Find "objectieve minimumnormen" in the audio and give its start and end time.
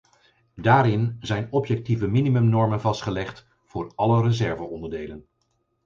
1.51-2.81